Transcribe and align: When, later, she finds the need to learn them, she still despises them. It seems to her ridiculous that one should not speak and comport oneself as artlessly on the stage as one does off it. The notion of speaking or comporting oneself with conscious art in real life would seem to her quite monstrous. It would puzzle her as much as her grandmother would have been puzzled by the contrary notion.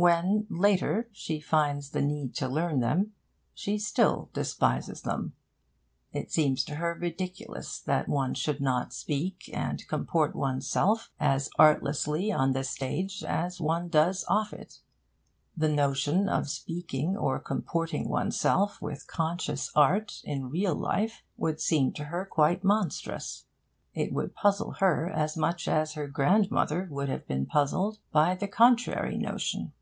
When, 0.00 0.46
later, 0.48 1.08
she 1.10 1.40
finds 1.40 1.90
the 1.90 2.00
need 2.00 2.32
to 2.36 2.46
learn 2.46 2.78
them, 2.78 3.14
she 3.52 3.78
still 3.80 4.30
despises 4.32 5.02
them. 5.02 5.32
It 6.12 6.30
seems 6.30 6.62
to 6.66 6.76
her 6.76 6.94
ridiculous 6.94 7.80
that 7.80 8.08
one 8.08 8.34
should 8.34 8.60
not 8.60 8.92
speak 8.94 9.50
and 9.52 9.84
comport 9.88 10.36
oneself 10.36 11.10
as 11.18 11.50
artlessly 11.58 12.30
on 12.30 12.52
the 12.52 12.62
stage 12.62 13.24
as 13.24 13.60
one 13.60 13.88
does 13.88 14.24
off 14.28 14.52
it. 14.52 14.78
The 15.56 15.68
notion 15.68 16.28
of 16.28 16.48
speaking 16.48 17.16
or 17.16 17.40
comporting 17.40 18.08
oneself 18.08 18.80
with 18.80 19.08
conscious 19.08 19.72
art 19.74 20.20
in 20.22 20.48
real 20.48 20.76
life 20.76 21.24
would 21.36 21.60
seem 21.60 21.92
to 21.94 22.04
her 22.04 22.24
quite 22.24 22.62
monstrous. 22.62 23.46
It 23.94 24.12
would 24.12 24.36
puzzle 24.36 24.74
her 24.74 25.10
as 25.10 25.36
much 25.36 25.66
as 25.66 25.94
her 25.94 26.06
grandmother 26.06 26.86
would 26.88 27.08
have 27.08 27.26
been 27.26 27.46
puzzled 27.46 27.98
by 28.12 28.36
the 28.36 28.46
contrary 28.46 29.18
notion. 29.18 29.72